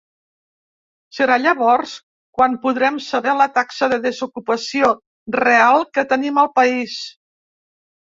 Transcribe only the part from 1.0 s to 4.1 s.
Serà llavors quan podrem saber la taxa de